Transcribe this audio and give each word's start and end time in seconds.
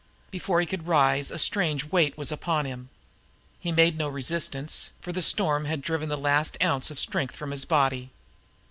Before 0.31 0.59
he 0.59 0.65
could 0.65 0.87
rise 0.87 1.29
a 1.29 1.37
strange 1.37 1.85
weight 1.91 2.17
was 2.17 2.31
upon 2.31 2.65
him. 2.65 2.89
He 3.59 3.71
made 3.71 3.99
no 3.99 4.07
resistance, 4.09 4.89
for 4.99 5.11
the 5.11 5.21
storm 5.21 5.65
had 5.65 5.83
driven 5.83 6.09
the 6.09 6.17
last 6.17 6.57
ounce 6.59 6.89
of 6.89 6.97
strength 6.97 7.35
from 7.35 7.51
his 7.51 7.65
body. 7.65 8.09